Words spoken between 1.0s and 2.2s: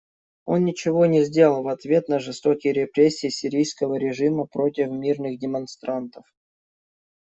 не сделал в ответ на